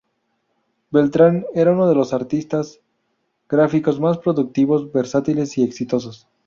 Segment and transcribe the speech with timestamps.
[0.89, 2.79] Beltrán era uno de los artistas
[3.47, 6.27] gráficos más productivos, versátiles y exitosos.